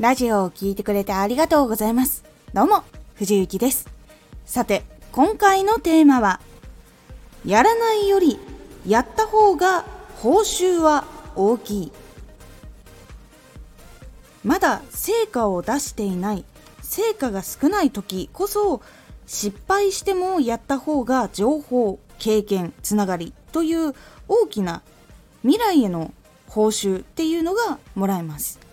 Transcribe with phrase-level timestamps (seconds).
[0.00, 2.22] ラジオを聴いてくれてありがとうございます。
[2.54, 2.84] どうも、
[3.16, 3.88] 藤幸です。
[4.44, 6.38] さて、今回のテーマは、
[7.44, 8.38] やらないより
[8.86, 9.84] やった方が
[10.22, 11.92] 報酬は大きい。
[14.44, 16.44] まだ成果を出していない、
[16.80, 18.80] 成果が少ない時こそ、
[19.26, 23.96] 失敗してもやった方が情報、経験、つながりという
[24.28, 24.82] 大きな
[25.42, 26.14] 未来への
[26.46, 28.67] 報酬っていうのがもらえます。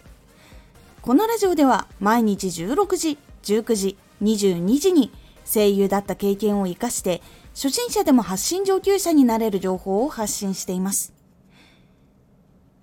[1.05, 5.11] このラジオでは毎日16時、19時、22時に
[5.45, 7.21] 声優だった経験を活かして
[7.53, 11.13] 初心者でも発信上級者になれる情報を発信しています。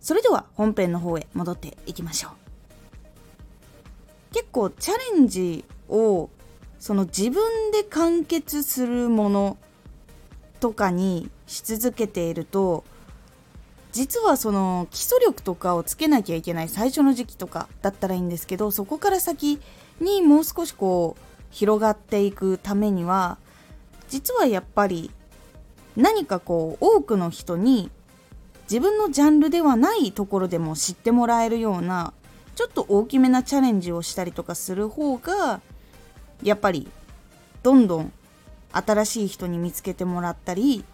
[0.01, 2.33] それでは本編の方へ戻っていきましょう。
[4.33, 6.31] 結構チャレンジを
[6.79, 9.59] その自分で完結するもの
[10.61, 12.85] とかにし続けていると
[13.93, 19.61] 実はその基礎力とかをつけなきゃいけない最初の時期とかだったらいいんですけどそこから先
[20.01, 23.39] にもう少しこう広がっていくためには
[24.09, 25.11] 実はやっぱり
[25.97, 27.91] 何かこう多くの人に
[28.65, 32.15] 自分のジャンルではないところでも知ってもらえるような
[32.55, 35.61] ちょっと大きめなチャレンジをしたりとかする方が
[36.43, 36.89] やっぱり
[37.63, 38.13] どんどん
[38.73, 40.85] 新しい人に見つけてもらったり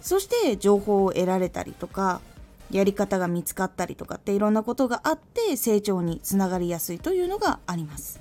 [0.00, 2.20] そして情報を得られたりとか
[2.70, 8.20] やり方が見つかったりとかっていろんなことがあって成長につながりやすいというのがあります。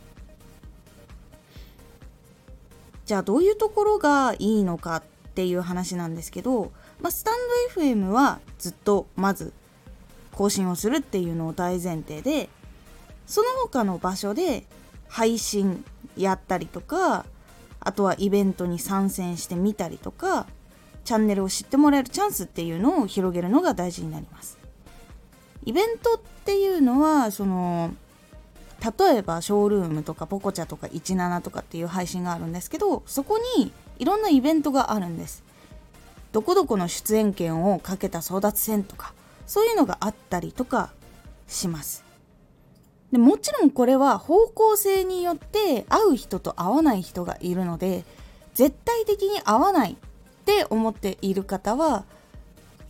[3.05, 7.35] じゃあどういうところがいいのかっていう話なんですけど、まあ、スタン
[7.75, 9.53] ド FM はずっとまず
[10.33, 12.49] 更新をするっていうのを大前提で
[13.25, 14.65] その他の場所で
[15.07, 15.85] 配信
[16.17, 17.25] やったりとか
[17.79, 20.45] あとはイベントに参戦してみたりとか
[21.07, 24.57] チャンネルを知ってもらえるチャンスっていうのを広げるのが大事になります。
[25.63, 27.91] イベントっていうのはその
[28.99, 35.45] 例えばショールームとかポコチャとか17とかっていう配信があるんですけどそこにいろんなイベントがあるんです
[36.33, 39.13] どこどこの出演権をかけた争奪戦とか
[39.45, 40.91] そういうのがあったりとか
[41.47, 42.03] します
[43.13, 48.03] でもちろんこれは方向性によって会う人と会わない人がいるので
[48.53, 49.97] 絶対的に会わない
[50.47, 52.05] って思っている方は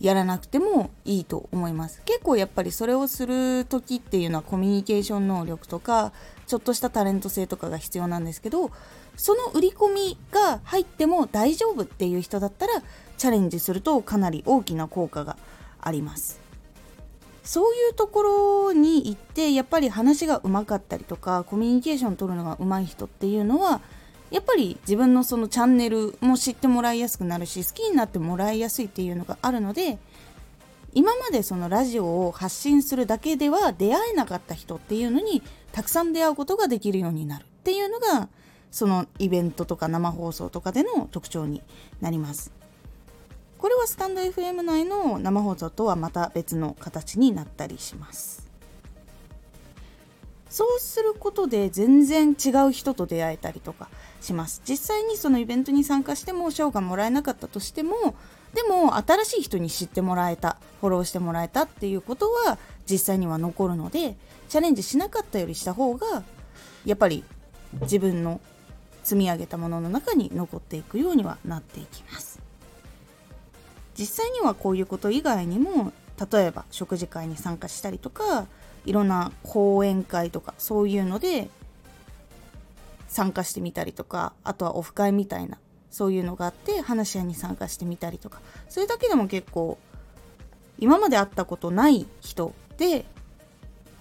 [0.00, 2.00] やらなくてもいいと思います。
[2.04, 6.12] 結構やっぱりそれをする時っていうのはコミュニケーション能力とか
[6.46, 8.70] ちょっとしたタレント性とかが必要なんですけど
[9.16, 12.74] その売り込みが入っても大丈夫っていう人だったら
[13.16, 15.36] チャレンジするとかなり大きな効果が
[15.80, 16.40] あります。
[17.42, 18.22] そういうとこ
[18.68, 23.80] ろに行ってやっぱり話がうまかったりとかコミュニケーション取るのが上手い人っていうのは
[24.30, 29.98] やっぱり自分のそのチャンネルも知ってもらいやすくなるし好きになってもらいやすいっていうのがあるので
[30.94, 38.28] 今までそのラジオを発信するだけでは出会えなかった人っていうのにたくさん出会うことができるようになるっていうのが
[38.70, 41.62] そのイベントとか生放送とかでの特徴に
[42.00, 42.52] なります。
[43.58, 48.47] これはスタンド FM 内の生放送とはまた別の形になったりします。
[50.50, 53.88] そうすることで全然違う人と出会えたりとか
[54.20, 54.62] します。
[54.64, 58.14] 実際にそのイベントに参加しても賞がもらえなかったとしても
[58.54, 62.58] でも新しい人に知ってもらえたフォローしてもらえたっていうことは
[62.90, 64.16] 実際には残るので
[64.48, 66.22] チャレンジしなかったよりした方が
[66.86, 67.24] やっぱり
[67.82, 68.40] 自分の
[69.02, 72.40] 積み上げたものの中に残っていくようにはなっていきます。
[73.98, 75.92] 実際にはこういうこと以外にも
[76.32, 78.46] 例えば食事会に参加したりとか
[78.88, 81.50] いろんな講演会とかそういうので
[83.06, 85.58] 参加してみたりとかあとはオフ会みたいな
[85.90, 89.78] そういうのがあって話し合いに参加してみたりとかそれだけでも結構
[90.78, 93.04] 今まで会ったことない人で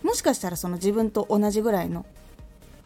[0.04, 2.06] もしかしたらその自分と同じぐらいの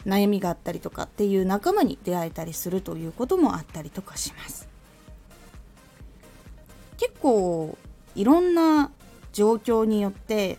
[0.04, 4.68] 悩みがあったりとかっていう仲間に出会えたりするということもあったりとかします。
[6.96, 7.78] 結構
[8.16, 8.90] いろんな
[9.32, 10.58] 状況によって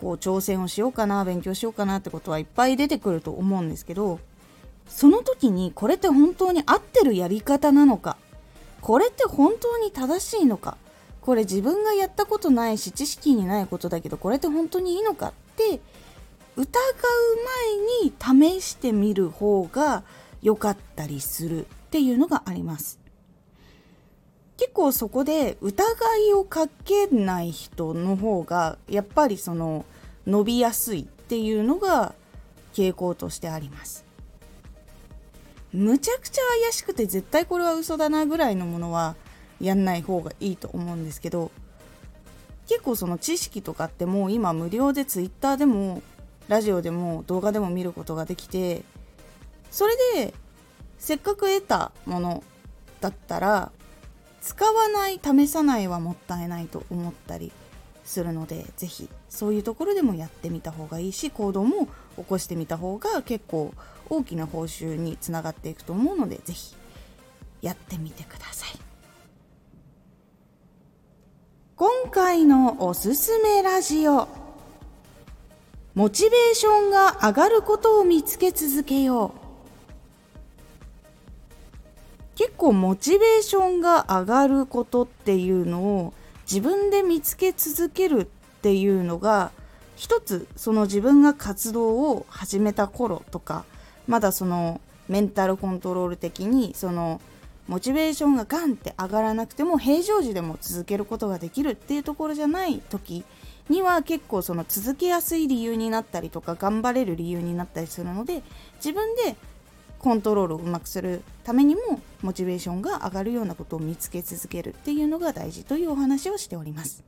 [0.00, 4.18] こう挑戦をしようかな勉強しようかなってことはいっぱい出てくると思うんですけど
[4.88, 8.16] その時にこれって本当に合ってるやり方なのか
[8.80, 10.76] これって本当に正しいのか
[11.20, 15.80] これ自分がやったことないし知識にないことだけどこれって本当にいいのかって
[16.56, 16.66] 疑う
[18.32, 20.02] 前に試してみる方が
[20.42, 22.99] 良かったりするっていうのがあります。
[24.70, 25.82] 結構そこで疑
[26.28, 29.84] いをかけない人の方がやっぱりその
[30.28, 32.14] 伸びやすいっていうのが
[32.72, 34.04] 傾向としてあります。
[35.72, 39.16] むちゃくちゃ怪しくて絶対これは嘘だなぐらいのものは
[39.60, 41.50] やんない方がいいと思うんですけど
[42.68, 46.00] 結構その知識とかってもう今無料で Twitter でも
[46.46, 48.82] ラジオでも動画でも見ることができて
[49.72, 50.32] それで
[50.98, 52.44] せっかく得たもの
[53.00, 53.72] だったら
[54.40, 57.52] 使わない試さないはもったいないと思ったり
[58.04, 63.72] するので是非そういうところでもやってみた方がいいし行動も起こしてみた方が結構
[64.08, 66.74] 大きな報酬につながっていくと思うので是非
[67.62, 68.70] やってみてください。
[71.76, 74.28] 今回のおすすめラジオ。
[75.94, 79.49] モチベーションが上がることを見つけ続けよう。
[82.40, 86.14] 結構モチベーションが上がることっていうのを
[86.50, 88.24] 自分で見つけ続けるっ
[88.62, 89.50] ていうのが
[89.94, 93.66] 一つその自分が活動を始めた頃とか
[94.08, 97.20] まだそのメンタルコントロール的にその
[97.68, 103.22] モチベーションがガンって上がらなくても平常時でも続けることができるっていうところじゃない時
[103.68, 108.42] には結構その続けやすい理由になったりとか頑張れる理由になったりするので
[108.76, 109.36] 自分で
[110.00, 117.04] コントロールをうまくするためにもモチベーションが上がるようなことを見つけ続けるっていうのが大事というお話をしております。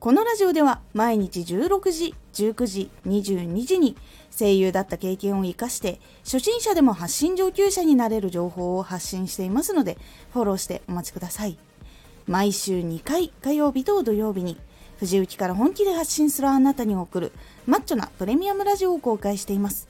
[0.00, 3.98] このラジオでは毎日16時19時22時に
[4.36, 9.98] 声優だった経験を生かして初心者でも発信上級者になれる情報を発信していますので
[10.32, 11.58] フォローしてお待ちください。
[12.26, 14.56] 毎週2回火曜日と土曜日に
[15.00, 17.32] 藤雪から本気で発信するあなたに送る
[17.66, 19.89] マッチョなプレミアムラジオを公開しています。